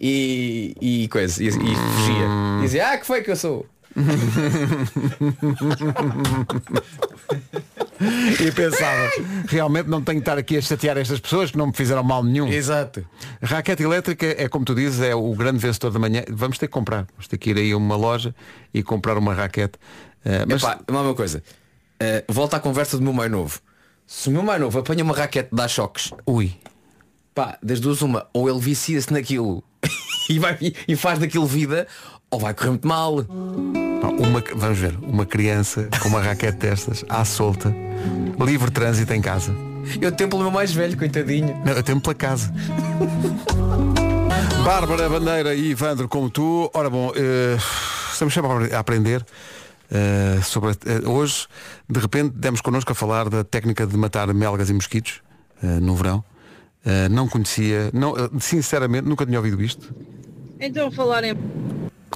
[0.00, 1.42] e, e coisa.
[1.42, 2.26] E, e fugia.
[2.28, 2.60] Hum.
[2.62, 3.66] Dizia, ah, que foi que eu sou?
[8.40, 9.10] E pensava,
[9.48, 12.22] realmente não tenho que estar aqui a chatear estas pessoas que não me fizeram mal
[12.22, 12.46] nenhum.
[12.46, 13.04] Exato.
[13.42, 16.22] Raquete elétrica é como tu dizes, é o grande vencedor da manhã.
[16.30, 17.06] Vamos ter que comprar.
[17.12, 18.34] Vamos ter que ir aí a uma loja
[18.72, 19.78] e comprar uma raquete.
[20.24, 21.42] Eh, mas Epá, uma coisa.
[21.98, 23.60] Eh, volta à conversa do meu mais novo.
[24.06, 26.54] Se o meu mais novo apanha uma raquete dá choques, ui.
[27.34, 29.62] pá, das duas uma, ou ele vicia-se naquilo
[30.30, 31.86] e, vai, e faz daquilo vida,
[32.30, 33.24] ou vai correr muito mal.
[34.18, 37.74] Uma, vamos ver, uma criança com uma raquete destas, à solta,
[38.38, 39.54] livre trânsito em casa.
[40.00, 41.56] Eu tenho pelo meu mais velho, coitadinho.
[41.64, 42.52] Não, eu tenho pela casa.
[44.64, 46.70] Bárbara Bandeira e Ivandro como tu.
[46.74, 47.56] Ora bom, eh,
[48.12, 49.24] estamos sempre a aprender.
[49.90, 51.46] eh, sobre eh, hoje,
[51.88, 55.22] de repente, demos connosco a falar da técnica de matar melgas e mosquitos
[55.62, 56.22] no verão.
[57.10, 59.92] Não conhecia, não, sinceramente, nunca tinha ouvido isto.
[60.60, 61.34] Então falarem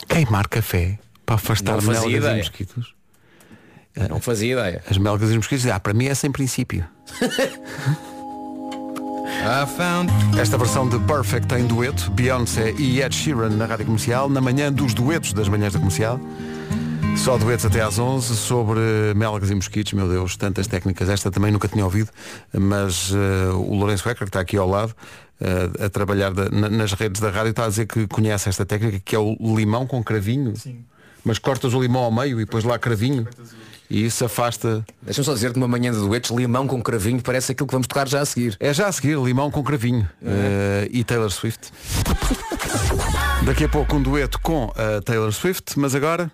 [0.08, 2.94] Queimar café para afastar melgas e mosquitos.
[4.08, 4.82] Não fazia ideia.
[4.90, 6.84] As melgas e os mosquitos, ah, para mim é sem princípio.
[10.40, 14.72] Esta versão de Perfect em dueto, Beyoncé e Ed Sheeran na Rádio Comercial, na manhã
[14.72, 16.20] dos duetos das manhãs da Comercial.
[17.16, 18.80] Só duetos até às 11 sobre
[19.14, 21.08] melgas e mosquitos, meu Deus, tantas técnicas.
[21.08, 22.10] Esta também nunca tinha ouvido,
[22.52, 24.92] mas eh, o Lourenço Ecker, que está aqui ao lado,
[25.40, 28.66] eh, a trabalhar da- na- nas redes da rádio, está a dizer que conhece esta
[28.66, 30.52] técnica, que é o limão com cravinho.
[31.24, 33.28] Mas cortas o limão ao meio e depois lá cravinho.
[33.88, 34.84] E isso afasta.
[35.02, 37.86] Deixa-me só dizer que uma manhã de duetos, limão com cravinho, parece aquilo que vamos
[37.86, 38.56] tocar já a seguir.
[38.58, 40.08] É já a seguir, limão com cravinho.
[40.24, 41.70] Eh, e Taylor Swift.
[43.46, 46.30] Daqui a pouco um dueto com a Taylor Swift, mas agora.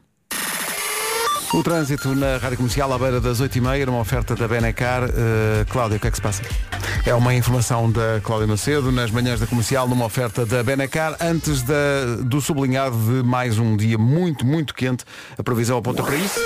[1.53, 5.05] O trânsito na Rádio Comercial à beira das 8h30, uma oferta da Benecar.
[5.05, 6.43] Uh, Cláudia, o que é que se passa?
[7.07, 11.63] É uma informação da Cláudia Macedo, nas manhãs da comercial, numa oferta da Benecar, antes
[11.63, 15.05] da- do sublinhado de mais um dia muito, muito quente.
[15.39, 16.39] A previsão aponta para isso.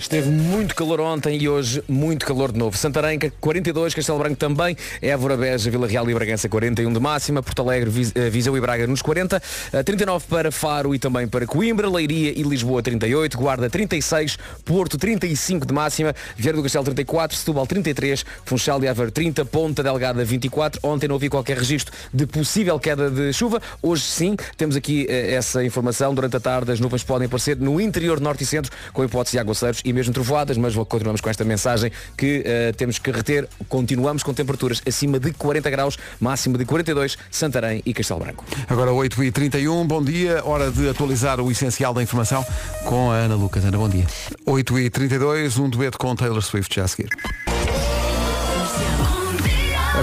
[0.00, 2.76] Esteve muito calor ontem e hoje muito calor de novo.
[2.76, 7.62] Santarém 42, Castelo Branco também, Évora, Beja, Vila Real e Bragança 41 de máxima, Porto
[7.62, 11.88] Alegre, eh, Viseu e Braga nos 40, eh, 39 para Faro e também para Coimbra,
[11.90, 17.66] Leiria e Lisboa 38, Guarda 36, Porto 35 de máxima, Vieira do Castelo 34, Setúbal
[17.66, 20.80] 33, Funchal e Aveiro 30, Ponta Delgada 24.
[20.82, 23.62] Ontem não houve qualquer registro de possível queda de chuva.
[23.80, 26.12] Hoje sim, temos aqui eh, essa informação.
[26.12, 29.38] Durante a tarde as nuvens podem aparecer no interior norte e centro, com hipótese de
[29.38, 33.48] aguaceiros e mesmo trovoadas, mas continuamos com esta mensagem que eh, temos que reter.
[33.68, 38.44] Continuamos com temperaturas acima de 40 graus, máxima de 42, Santarém e Castelo Branco.
[38.68, 42.44] Agora 8h31, bom dia, hora de atualizar o essencial da informação
[42.84, 43.64] com a Ana Lucas.
[43.64, 44.06] Ana, bom dia.
[44.44, 47.08] 8h32, um dueto com Taylor Swift já a seguir.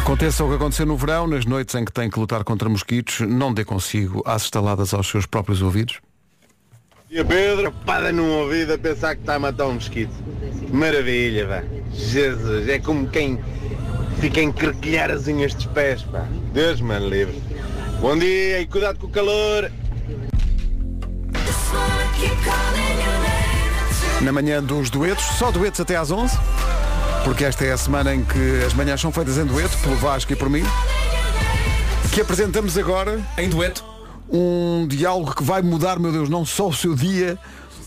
[0.03, 3.21] Aconteça o que aconteceu no verão, nas noites em que tem que lutar contra mosquitos,
[3.21, 6.01] não dê consigo às estaladas aos seus próprios ouvidos.
[7.09, 10.11] E a Pedro, pada num ouvido a pensar que está a matar um mosquito.
[10.73, 11.63] Maravilha, vá.
[11.93, 13.39] Jesus, é como quem
[14.19, 16.27] fica a encarquilhar as unhas dos pés, pá.
[16.51, 17.41] Deus, mano, livre.
[18.01, 19.71] Bom dia e cuidado com o calor.
[24.21, 26.37] Na manhã dos duetos, só duetos até às 11.
[27.23, 30.31] Porque esta é a semana em que as manhãs são feitas em dueto, pelo Vasco
[30.33, 30.63] e por mim,
[32.13, 33.83] que apresentamos agora Em dueto.
[34.29, 37.37] um diálogo que vai mudar, meu Deus, não só o seu dia,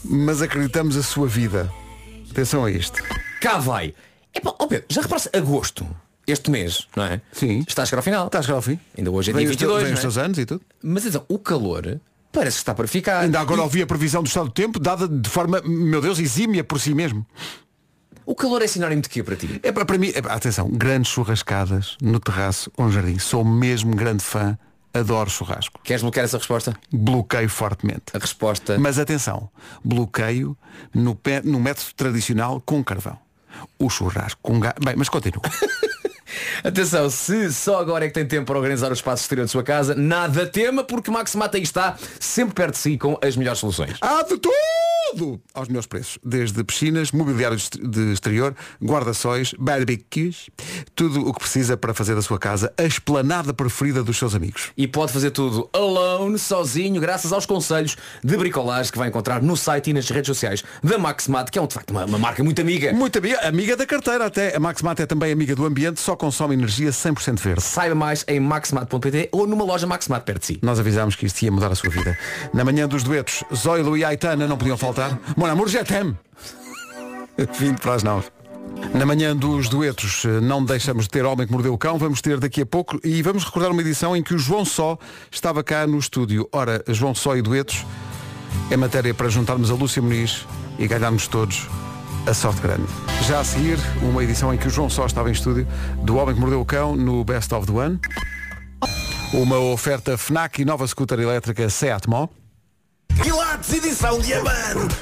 [0.05, 1.71] mas acreditamos a sua vida.
[2.31, 3.03] Atenção a isto.
[3.41, 3.95] Cá vai.
[4.35, 5.87] Epá, ó Pedro, já reparaste agosto,
[6.27, 7.21] este mês, não é?
[7.33, 7.65] Sim.
[7.67, 8.27] Está a chegar ao final.
[8.27, 8.79] Estás ao fim?
[8.97, 10.25] Ainda hoje é dia os teus- 22, vem os não é?
[10.27, 10.61] anos e tudo.
[10.83, 12.01] Mas então, o calor
[12.33, 13.21] parece que está para ficar.
[13.21, 16.19] Ainda agora E ouvi a previsão do estado do tempo, dada de forma, meu Deus,
[16.19, 17.25] exímia por si mesmo.
[18.27, 19.61] O calor é sinónimo de quê para ti?
[19.63, 23.19] É para, mim, é, atenção, grandes churrascadas no terraço ou no jardim.
[23.21, 24.59] Sou mesmo grande fã,
[24.93, 25.79] adoro churrasco.
[25.85, 26.77] Queres bloquear essa resposta?
[26.93, 28.03] Bloqueio fortemente.
[28.13, 28.77] A resposta.
[28.79, 29.49] Mas atenção,
[29.85, 30.59] bloqueio
[30.93, 33.17] no, pé- no método tradicional com carvão.
[33.79, 34.75] O churrasco com gás.
[34.85, 35.43] Bem, mas continua.
[36.63, 39.63] Atenção, se só agora é que tem tempo para organizar o espaço exterior de sua
[39.63, 43.61] casa, nada tema, porque Max Mata aí está, sempre perto de si com as melhores
[43.61, 43.97] soluções.
[44.01, 45.41] Há de tudo!
[45.55, 46.19] Aos melhores preços.
[46.23, 50.51] Desde piscinas, mobiliário de exterior, guarda-sóis, barbecues,
[50.95, 54.73] tudo o que precisa para fazer da sua casa a esplanada preferida dos seus amigos.
[54.77, 59.57] E pode fazer tudo alone, sozinho, graças aos conselhos de bricolagem que vai encontrar no
[59.57, 62.19] site e nas redes sociais da Max Mata, que é um, de facto uma, uma
[62.19, 62.93] marca muito amiga.
[62.93, 64.57] Muito amiga, amiga da carteira até.
[64.57, 67.63] A Maxmat é também amiga do ambiente, só consome energia 100% verde.
[67.63, 70.59] Saiba mais em maxmat.pt ou numa loja Maxmat perto de si.
[70.61, 72.19] Nós avisámos que isto ia mudar a sua vida.
[72.53, 75.17] Na manhã dos duetos, Zoilo e Aitana não podiam faltar.
[75.37, 76.17] Mon amour, je t'aime.
[77.39, 78.27] 20 para as 9.
[78.93, 82.41] Na manhã dos duetos, não deixamos de ter Homem que Mordeu o Cão, vamos ter
[82.41, 84.99] daqui a pouco e vamos recordar uma edição em que o João Só
[85.31, 86.49] estava cá no estúdio.
[86.51, 87.87] Ora, João Só e duetos
[88.69, 90.45] é matéria para juntarmos a Lúcia Muniz
[90.77, 91.69] e ganharmos todos
[92.27, 92.87] a sorte grande.
[93.23, 95.67] Já a seguir, uma edição em que o João Só estava em estúdio
[96.03, 98.01] do Homem que Mordeu o Cão no Best of the One.
[99.33, 102.27] Uma oferta FNAC e nova scooter elétrica Seat Mó.
[103.23, 104.97] Pilates, edição Diamante.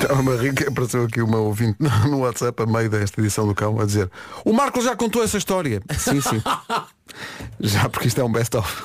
[0.00, 1.76] Estava-me a rir que apareceu aqui uma ouvinte
[2.08, 4.10] no WhatsApp a meio desta edição do cão a dizer
[4.44, 5.82] O Marco já contou essa história.
[5.98, 6.42] Sim, sim.
[7.60, 8.82] já porque isto é um best-of.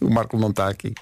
[0.00, 0.94] O Marco não está aqui.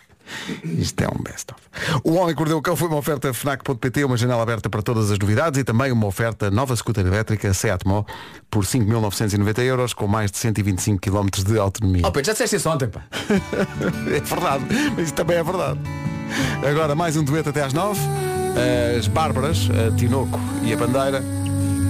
[0.65, 1.61] Isto é um best-of.
[2.05, 5.11] O Homem que Mordeu o Cão foi uma oferta FNAC.pt, uma janela aberta para todas
[5.11, 8.05] as novidades e também uma oferta nova scooter elétrica Seat Mó
[8.51, 12.03] por 5.990 euros com mais de 125 km de autonomia.
[12.05, 13.03] Oh Pedro, já disseste isso ontem, pá.
[14.13, 14.65] É verdade,
[14.97, 15.81] mas isso também é verdade.
[16.69, 18.01] Agora mais um dueto até às nove.
[18.99, 21.23] As Bárbaras, a Tinoco e a Bandeira,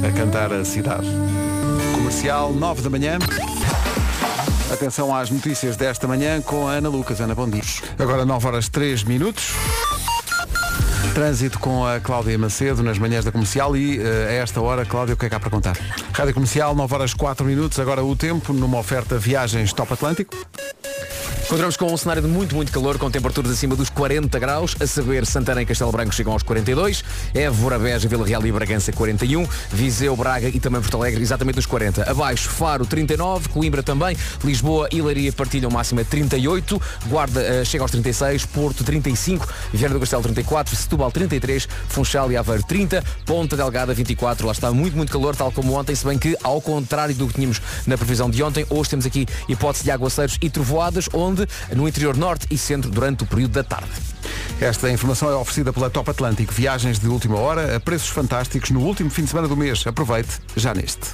[0.07, 1.07] a cantar a cidade.
[1.95, 3.19] Comercial, nove da manhã.
[4.73, 7.21] Atenção às notícias desta manhã com a Ana Lucas.
[7.21, 7.63] Ana, bom dia.
[7.99, 9.53] Agora 9 horas 3 minutos.
[11.15, 15.13] Trânsito com a Cláudia Macedo nas manhãs da comercial e eh, a esta hora, Cláudia,
[15.15, 15.77] o que é que há para contar?
[16.15, 20.35] Rádio Comercial, 9 horas 4 minutos, agora o tempo numa oferta viagens Top Atlântico.
[21.53, 24.87] Encontramos com um cenário de muito, muito calor, com temperaturas acima dos 40 graus, a
[24.87, 29.47] saber, Santarém e Castelo Branco chegam aos 42, Évora, Beja, Vila Real e Bragança 41,
[29.71, 32.11] Viseu, Braga e também Porto Alegre exatamente os 40.
[32.11, 37.91] Abaixo, Faro 39, Coimbra também, Lisboa e Leiria partilham máxima 38, Guarda eh, chega aos
[37.91, 43.93] 36, Porto 35, Viana do Castelo 34, Setúbal 33, Funchal e Aveiro 30, Ponta Delgada
[43.93, 47.27] 24, lá está muito, muito calor, tal como ontem, se bem que, ao contrário do
[47.27, 51.42] que tínhamos na previsão de ontem, hoje temos aqui hipótese de aguaceiros e trovoadas, onde
[51.75, 53.91] no interior norte e centro durante o período da tarde.
[54.61, 56.53] Esta informação é oferecida pela Top Atlântico.
[56.53, 59.87] Viagens de última hora a preços fantásticos no último fim de semana do mês.
[59.87, 61.11] Aproveite já neste.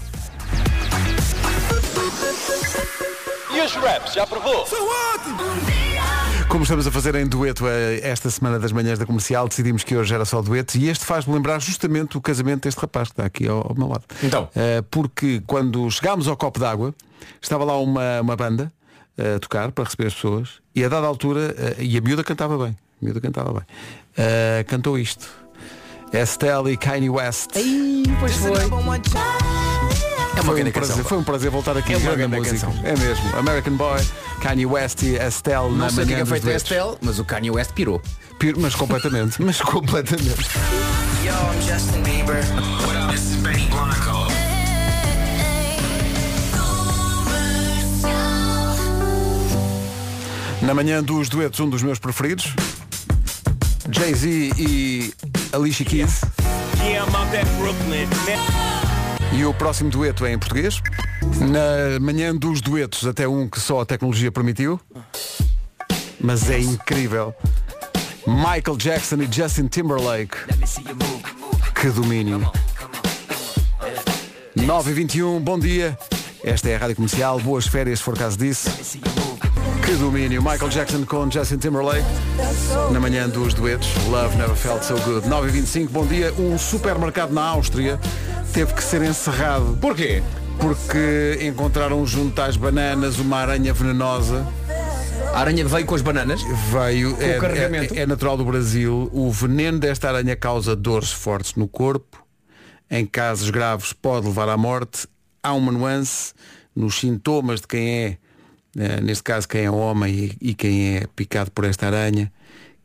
[3.55, 4.67] E os raps, já provou?
[6.49, 9.95] Como estamos a fazer em dueto eh, esta semana das manhãs da comercial, decidimos que
[9.95, 13.25] hoje era só dueto e este faz-me lembrar justamente o casamento deste rapaz que está
[13.27, 14.05] aqui ao, ao meu lado.
[14.23, 14.49] Então?
[14.55, 16.95] Eh, porque quando chegámos ao copo d'água,
[17.41, 18.73] estava lá uma, uma banda
[19.19, 22.77] a tocar para receber as pessoas e a dada altura, e a miúda cantava bem,
[23.03, 23.63] a miúda cantava bem,
[24.17, 25.29] Eh, cantou isto.
[26.13, 27.51] Estelle e Kanye West.
[28.21, 28.51] pois foi.
[28.53, 28.67] É
[30.41, 32.67] uma Foi um, prazer, foi um prazer voltar aqui É uma grande música.
[32.67, 32.85] canção.
[32.85, 33.37] É mesmo.
[33.37, 34.01] American Boy,
[34.41, 36.53] Kanye West e Estelle Não na sei o que é feito a.
[36.55, 38.01] Estelle, mas o Kanye West pirou.
[38.39, 40.49] Piro, Mas completamente, mas completamente.
[41.25, 42.45] Yo, I'm Justin Bieber.
[50.63, 52.53] Na manhã dos duetos, um dos meus preferidos.
[53.91, 55.15] Jay-Z e
[55.53, 56.21] Alicia Keys.
[59.33, 60.81] E o próximo dueto é em português.
[61.41, 64.81] Na manhã dos duetos, até um que só a tecnologia permitiu.
[66.21, 67.35] Mas é incrível.
[68.27, 70.37] Michael Jackson e Justin Timberlake.
[71.81, 72.51] Que domínio.
[74.57, 75.97] 9 e 21 bom dia.
[76.43, 77.39] Esta é a Rádio Comercial.
[77.39, 78.69] Boas férias, se for caso disso.
[79.89, 80.43] Que domínio.
[80.43, 82.05] Michael Jackson com Justin Timberlake.
[82.93, 83.89] Na manhã dos duetos.
[84.11, 85.27] Love never felt so good.
[85.27, 86.31] 9 e 25 bom dia.
[86.35, 87.99] Um supermercado na Áustria
[88.53, 90.23] teve que ser encerrado Porquê?
[90.61, 94.47] porque encontraram junto às bananas uma aranha venenosa.
[95.33, 96.43] A aranha veio com as bananas.
[96.71, 97.95] Veio, o é, carregamento?
[97.95, 99.09] é- é natural do Brasil.
[99.11, 102.23] O veneno desta aranha causa dores fortes no corpo.
[102.91, 105.09] Em casos graves pode levar à morte.
[105.43, 106.35] Há uma nuance
[106.77, 108.19] nos sintomas de quem é,
[108.79, 112.33] eh, neste caso quem é homem e, e quem é picado por esta aranha,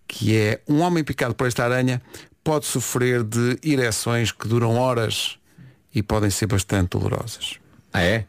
[0.08, 2.02] que é um homem picado por esta aranha
[2.44, 5.38] pode sofrer de ereções que duram horas
[5.96, 7.58] e podem ser bastante dolorosas.
[7.94, 8.26] Ah, é?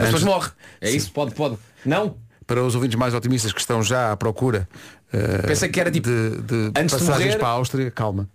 [0.00, 0.50] As pessoas morrem.
[0.80, 1.10] É isso?
[1.12, 1.56] Pode, pode.
[1.84, 2.16] Não?
[2.46, 4.68] Para os ouvintes mais otimistas que estão já à procura
[5.12, 8.28] eh, Pensei que era tipo, de, de antes de passagens morrer- para a Áustria, calma.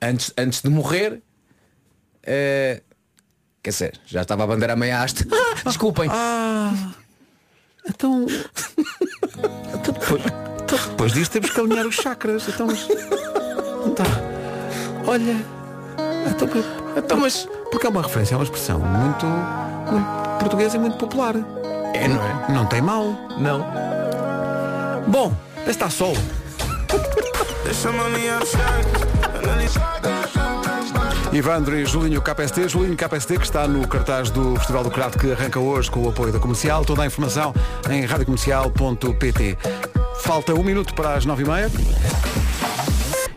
[0.00, 1.20] Antes, antes de morrer.
[2.22, 2.82] eh,
[3.62, 5.26] Quer dizer, já estava a bandeira meia haste.
[5.64, 6.08] Ah, desculpem.
[7.88, 8.26] Então.
[9.74, 10.22] então depois,
[10.62, 12.48] então depois disto temos que alinhar os chakras.
[12.48, 12.68] Então.
[13.94, 14.04] Tá.
[15.06, 15.36] Olha.
[16.28, 16.48] Então,
[16.96, 17.48] então, mas.
[17.70, 21.34] Porque é uma referência, é uma expressão muito, muito portuguesa e muito popular.
[21.94, 22.52] É, não é?
[22.52, 23.04] Não tem mal.
[23.38, 23.64] Não.
[25.08, 25.32] Bom,
[25.66, 26.14] está sol.
[31.32, 32.68] Ivandro e Julinho KPST.
[32.68, 36.08] Julinho KPST que está no cartaz do Festival do Crato que arranca hoje com o
[36.10, 36.84] apoio da Comercial.
[36.84, 37.54] Toda a informação
[37.90, 39.56] em radiocomercial.pt.
[40.20, 41.70] Falta um minuto para as nove e meia.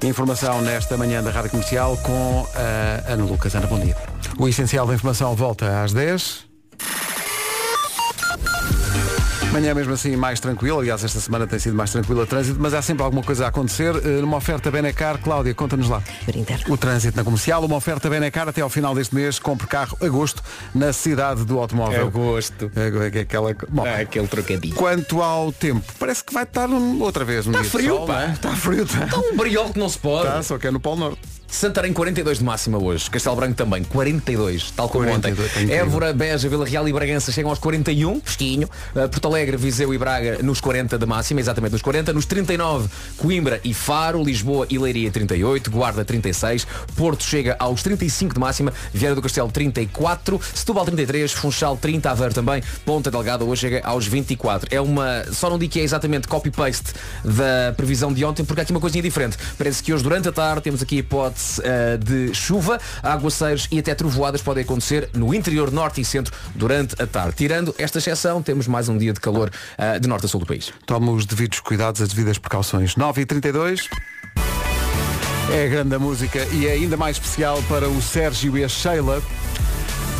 [0.03, 3.55] Informação nesta manhã da Rádio Comercial com a Ana Lucas.
[3.55, 3.95] Ana, bom dia.
[4.37, 6.54] O essencial da informação volta às 10.
[9.55, 12.73] Manhã mesmo assim mais tranquila, aliás esta semana tem sido mais tranquila a trânsito, mas
[12.73, 13.95] há sempre alguma coisa a acontecer.
[14.03, 16.03] Eh, Numa oferta Benecar, Cláudia, conta-nos lá.
[16.67, 20.43] O trânsito na comercial, uma oferta Benecar até ao final deste mês, compre carro agosto
[20.73, 22.11] na cidade do automóvel.
[22.11, 22.69] gosto.
[22.75, 23.55] É, é aquela...
[23.69, 24.75] Bom, aquele trocadilho.
[24.75, 27.95] Quanto ao tempo, parece que vai estar um- outra vez um Tá dia de frio,
[27.95, 28.13] sol, pá.
[28.13, 28.31] não é?
[28.33, 29.05] Está frio, está.
[29.05, 30.27] Está um briol que não se pode.
[30.27, 31.19] Tá, só que é no Polo Norte.
[31.55, 33.09] Santarém 42 de máxima hoje.
[33.09, 35.63] Castelo Branco também 42, tal como 42, ontem.
[35.63, 35.85] incrível.
[35.85, 38.67] Évora, Beja, Vila Real e Bragança chegam aos 41, pesquinho.
[38.93, 42.11] Uh, Porto Alegre, Viseu e Braga nos 40 de máxima, exatamente nos 40.
[42.11, 48.33] Nos 39, Coimbra e Faro, Lisboa e Leiria 38, Guarda 36, Porto chega aos 35
[48.33, 53.61] de máxima, Vieira do Castelo 34, Setúbal 33, Funchal 30, Aveiro também, Ponta Delgada hoje
[53.61, 54.67] chega aos 24.
[54.75, 56.91] É uma, só não digo que é exatamente copy-paste
[57.23, 59.37] da previsão de ontem, porque há aqui uma coisinha diferente.
[59.57, 63.79] Parece que hoje durante a tarde temos aqui a hipótese eh, de chuva, aguaceiros e
[63.79, 67.35] até trovoadas podem acontecer no interior norte e centro durante a tarde.
[67.35, 70.45] Tirando esta exceção, temos mais um dia de calor eh, de norte a sul do
[70.45, 70.71] país.
[70.85, 72.95] Toma os devidos cuidados, as devidas precauções.
[72.95, 73.89] 9 e 32
[75.51, 79.21] É a grande música e é ainda mais especial para o Sérgio e a Sheila.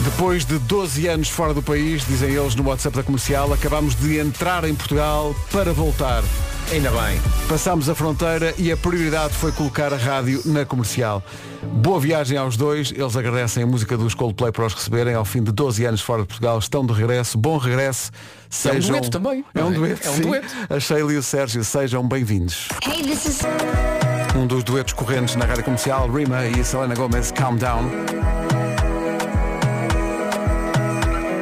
[0.05, 4.19] Depois de 12 anos fora do país, dizem eles no WhatsApp da comercial, acabamos de
[4.19, 6.23] entrar em Portugal para voltar.
[6.71, 7.19] Ainda bem.
[7.49, 11.23] Passámos a fronteira e a prioridade foi colocar a rádio na comercial.
[11.63, 15.15] Boa viagem aos dois, eles agradecem a música dos Coldplay para os receberem.
[15.15, 17.35] Ao fim de 12 anos fora de Portugal, estão de regresso.
[17.35, 18.11] Bom regresso.
[18.13, 18.91] É um Sejam...
[18.91, 20.07] dueto também, É um dueto.
[20.07, 20.21] É um sim.
[20.21, 20.47] dueto.
[20.69, 22.67] A Sheila e o Sérgio, sejam bem-vindos.
[24.35, 28.44] Um dos duetos correntes na rádio comercial, Rima e Selena Gomez, Calm Down.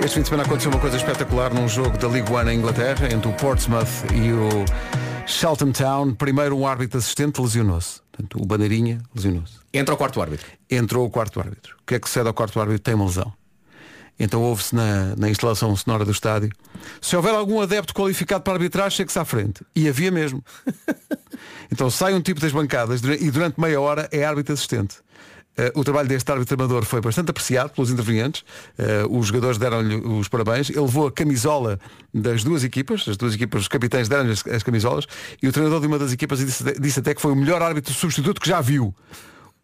[0.03, 3.07] Este fim de semana aconteceu uma coisa espetacular num jogo da League One em Inglaterra,
[3.09, 4.65] entre o Portsmouth e o
[5.25, 6.13] Shelton Town.
[6.13, 8.01] Primeiro um árbitro assistente lesionou-se.
[8.11, 9.53] Portanto, o Bandeirinha lesionou-se.
[9.73, 10.45] Entra o quarto árbitro.
[10.69, 11.77] Entrou o quarto árbitro.
[11.81, 12.81] O que é que sucede ao quarto árbitro?
[12.81, 13.31] Tem uma lesão.
[14.19, 16.49] Então ouve-se na, na instalação sonora do estádio.
[16.99, 19.65] Se houver algum adepto qualificado para arbitrar, chegue-se à frente.
[19.73, 20.43] E havia mesmo.
[21.71, 24.97] então sai um tipo das bancadas e durante meia hora é árbitro assistente.
[25.55, 28.43] Eh, o trabalho deste árbitro amador foi bastante apreciado pelos intervenientes.
[28.77, 30.69] Eh, os jogadores deram-lhe os parabéns.
[30.69, 31.79] Ele levou a camisola
[32.13, 35.05] das duas equipas, as duas equipas, os capitães deram-lhe as, as camisolas,
[35.41, 37.93] e o treinador de uma das equipas disse, disse até que foi o melhor árbitro
[37.93, 38.93] substituto que já viu.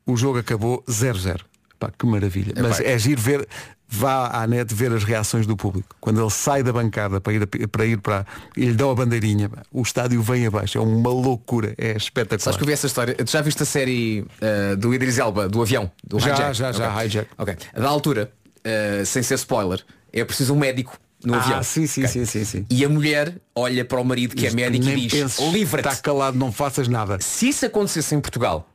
[0.05, 1.41] O jogo acabou 0-0.
[1.79, 2.53] Pá, que maravilha.
[2.61, 3.47] Mas é giro ver,
[3.87, 5.95] vá à net ver as reações do público.
[6.01, 8.25] Quando ele sai da bancada para ir, a- para ir para.
[8.57, 10.77] e lhe dão a bandeirinha, pá, o estádio vem abaixo.
[10.77, 11.73] É uma loucura.
[11.77, 12.39] É espetacular.
[12.41, 13.15] Sabes que eu vi essa história?
[13.15, 15.89] Tu já viste a série eh, do Idris Elba, do avião?
[16.05, 16.53] Do Já, hijack?
[16.55, 17.05] já, já, Ok.
[17.05, 17.29] hijack.
[17.37, 17.55] Ok.
[17.73, 18.31] Da altura,
[18.63, 21.59] eh, sem ser spoiler, é preciso um médico no avião.
[21.59, 22.11] Ah, sim, sim, Ok.
[22.11, 22.65] sim, sim, sim.
[22.69, 25.87] E a mulher olha para o marido que é médico e diz, livra-te.
[25.87, 27.17] Está calado, não faças nada.
[27.21, 28.67] Se isso acontecesse em Portugal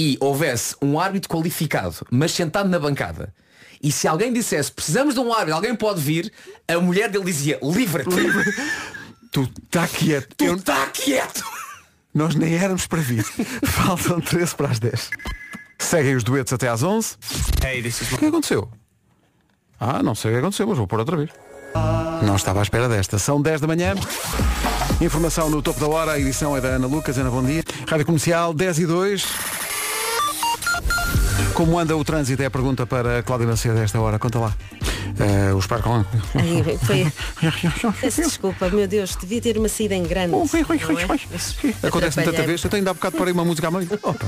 [0.00, 3.34] e houvesse um árbitro qualificado, mas sentado na bancada,
[3.82, 6.32] e se alguém dissesse, precisamos de um árbitro, alguém pode vir,
[6.68, 8.08] a mulher dele dizia, livra-te.
[9.32, 10.34] Tu está quieto.
[10.36, 11.42] Tu Eu- está quieto.
[12.14, 13.22] Nós nem éramos para vir.
[13.66, 15.10] Faltam 13 para as 10.
[15.78, 17.16] Seguem os duetos até às 11.
[18.12, 18.70] O que aconteceu?
[19.78, 21.30] Ah, não sei o que aconteceu, mas vou pôr outra vez.
[22.22, 23.18] Não estava à espera desta.
[23.18, 23.94] São 10 da manhã.
[25.00, 26.12] Informação no topo da hora.
[26.12, 27.18] A edição é da Ana Lucas.
[27.18, 27.62] Ana, bom dia.
[27.86, 29.24] Rádio Comercial 10 e 2.
[31.58, 34.16] Como anda o trânsito é a pergunta para a Cláudia Macedo a esta hora.
[34.16, 34.54] Conta lá.
[35.18, 36.06] Eh, os parcos.
[36.36, 37.12] Ai, foi...
[38.22, 40.30] Desculpa, meu Deus, devia ter uma saída em grande.
[40.30, 40.46] não é?
[41.82, 42.62] Acontece tanta vez.
[42.62, 43.88] Eu tenho ainda há bocado para uma música à mãe.
[44.00, 44.26] Opa.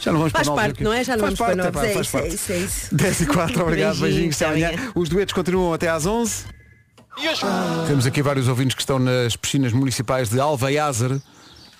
[0.00, 0.84] Já não vamos Faz para novos parte, aqui.
[0.84, 1.02] não é?
[1.02, 1.78] Já não Faz vamos para parte, novos.
[1.80, 2.34] epá, É faz isso, é parte.
[2.34, 2.94] isso, é isso.
[2.94, 4.68] 10 e 4, obrigado, beijinhos, até amanhã.
[4.68, 4.92] amanhã.
[4.94, 6.44] Os duetos continuam até às 11.
[7.86, 11.18] Temos aqui vários ouvintes que estão nas piscinas municipais de Alveiázar,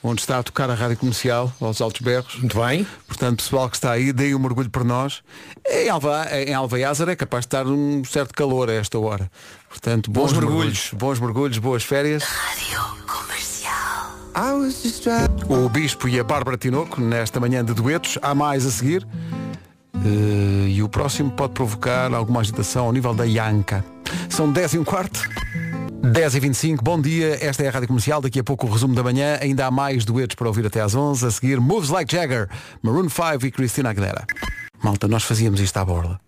[0.02, 2.36] onde está a tocar a rádio comercial, aos altos berros.
[2.36, 2.86] Muito bem.
[3.06, 5.22] Portanto, pessoal que está aí, deem um mergulho por nós.
[5.68, 9.30] Em, Alva, em Alveiázar é capaz de estar um certo calor a esta hora.
[9.68, 10.56] Portanto, bons, Bons mergulhos.
[10.62, 10.90] mergulhos.
[10.94, 12.22] Bons mergulhos, boas férias.
[12.22, 14.16] Rádio Comercial.
[15.48, 18.18] O Bispo e a Bárbara Tinoco, nesta manhã de duetos.
[18.22, 19.06] Há mais a seguir.
[19.94, 23.84] Eh, e o próximo pode provocar alguma agitação ao nível da Yanka.
[24.28, 25.28] São 10 e um quarto.
[26.02, 28.94] 10 e 25 bom dia, esta é a Rádio Comercial, daqui a pouco o resumo
[28.94, 32.14] da manhã, ainda há mais duetos para ouvir até às 11, a seguir Moves Like
[32.14, 32.48] Jagger,
[32.82, 34.24] Maroon 5 e Christina Aguilera.
[34.82, 36.18] Malta, nós fazíamos isto à borla.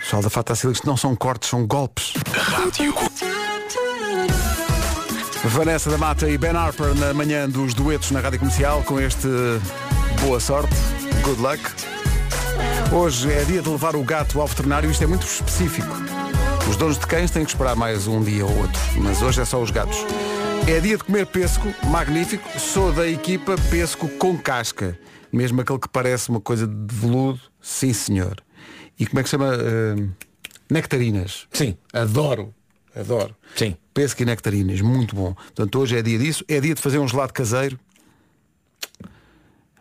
[0.00, 2.14] Pessoal da Fata Silva, isto não são cortes, são golpes.
[5.44, 9.28] Vanessa da Mata e Ben Harper na manhã dos duetos na Rádio Comercial com este
[10.22, 10.74] boa sorte,
[11.22, 11.60] good luck.
[12.90, 15.92] Hoje é dia de levar o gato ao veterinário, isto é muito específico.
[16.68, 19.44] Os donos de cães têm que esperar mais um dia ou outro, mas hoje é
[19.44, 19.98] só os gatos.
[20.66, 22.58] É dia de comer pesco, magnífico.
[22.58, 24.98] Sou da equipa pesco com casca.
[25.30, 28.42] Mesmo aquele que parece uma coisa de veludo, sim senhor.
[28.98, 29.54] E como é que se chama?
[29.54, 30.08] Eh,
[30.70, 31.46] nectarinas.
[31.52, 31.76] Sim.
[31.92, 32.54] Adoro.
[32.96, 33.34] Adoro.
[33.54, 33.76] Sim.
[33.92, 35.34] Pesco e nectarinas, muito bom.
[35.34, 36.44] Portanto, hoje é dia disso.
[36.48, 37.78] É dia de fazer um gelado caseiro.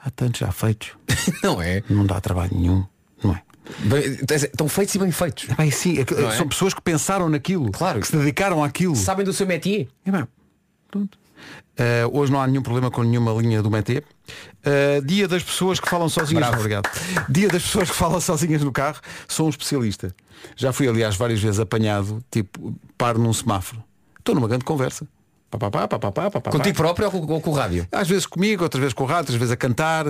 [0.04, 0.91] Há tantos já feitos.
[1.41, 1.82] Não é?
[1.89, 2.86] Não dá trabalho nenhum.
[3.24, 3.41] Não é?
[3.80, 5.45] Bem, Estão feitos e bem feitos.
[5.56, 6.32] Bem, sim, é é?
[6.38, 7.99] são pessoas que pensaram naquilo, Claro.
[8.02, 8.95] que se dedicaram àquilo.
[8.95, 9.88] Sabem do seu métier?
[10.06, 10.12] É
[10.89, 11.17] pronto.
[11.76, 14.04] Eh, hoje não há nenhum problema com nenhuma linha do métier.
[14.63, 16.41] Eh, dia das pessoas que falam sozinhas.
[16.45, 16.58] Bravo.
[16.58, 16.89] Obrigado.
[17.28, 18.99] Dia das pessoas que falam sozinhas no carro.
[19.28, 20.15] Sou um especialista.
[20.56, 23.84] Já fui, aliás, várias vezes apanhado, tipo, paro num semáforo.
[24.19, 25.08] Estou numa grande conversa.
[25.49, 27.54] Pá, pá, pá, pá, pá, pá, pá, pá, Contigo próprio ou com, ou com o
[27.54, 27.88] rádio?
[27.91, 30.06] Às vezes comigo, outras vezes com o rádio, outras vezes a cantar.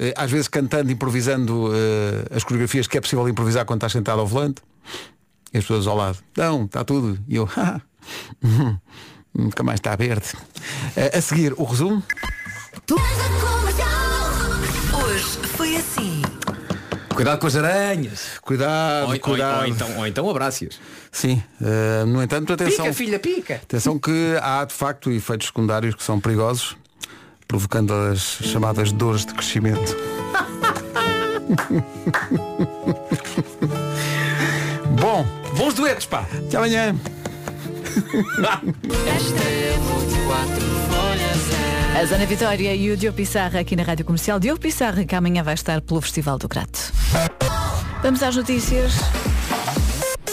[0.00, 4.20] Eh, Às vezes cantando, improvisando eh, as coreografias que é possível improvisar quando estás sentado
[4.20, 4.60] ao volante.
[5.52, 6.18] E as pessoas ao lado.
[6.36, 7.18] Não, está tudo.
[7.28, 7.80] E eu, "Ah,
[9.34, 10.26] nunca mais está verde.
[10.96, 12.02] Eh, a seguir, o resumo.
[15.04, 15.24] Hoje
[15.56, 16.22] foi assim.
[17.14, 18.38] Cuidado com as aranhas.
[18.40, 19.58] Cuidado, Ou, ou- cuidado.
[19.60, 20.80] ou então, ou então abraças.
[21.12, 22.84] Sim, eh, no entanto, atenção.
[22.86, 23.54] Pica, filha, pica.
[23.56, 26.76] Atenção que há de facto efeitos secundários que são perigosos,
[27.50, 29.96] provocando as chamadas dores de crescimento.
[35.00, 36.24] Bom, Bons duetos, pá.
[36.46, 36.94] até amanhã.
[42.00, 44.38] A Zana Vitória e o Diogo Pissarra aqui na Rádio Comercial.
[44.38, 46.92] Diogo Pissarra que amanhã vai estar pelo Festival do Grato.
[48.00, 48.94] Vamos às notícias.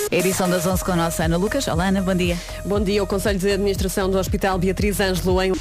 [0.09, 1.67] Edição das 11 com a nossa Ana Lucas.
[1.67, 2.37] Olá Ana, bom dia.
[2.65, 3.03] Bom dia.
[3.03, 5.51] O Conselho de Administração do Hospital Beatriz Ângelo em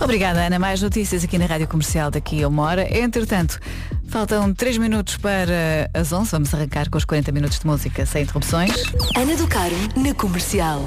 [0.00, 0.58] Obrigada Ana.
[0.58, 2.86] Mais notícias aqui na Rádio Comercial daqui a uma hora.
[2.94, 3.58] Entretanto,
[4.06, 6.30] faltam 3 minutos para as 11.
[6.30, 8.70] Vamos arrancar com os 40 minutos de música sem interrupções.
[9.16, 10.86] Ana do Caro na Comercial.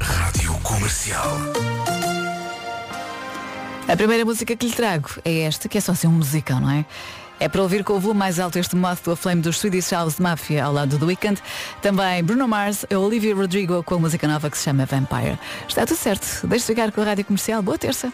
[0.00, 1.38] Rádio Comercial.
[3.86, 6.70] A primeira música que lhe trago é esta, que é só assim um musicão, não
[6.70, 6.84] é?
[7.38, 10.18] É para ouvir com o volume mais alto este modo do Flame dos Swedish House
[10.18, 11.40] Mafia ao lado do Weekend.
[11.82, 15.38] Também Bruno Mars e Olivia Rodrigo com a música nova que se chama Vampire.
[15.68, 16.46] Está tudo certo.
[16.46, 17.62] Deixe-se ficar com a rádio comercial.
[17.62, 18.12] Boa terça.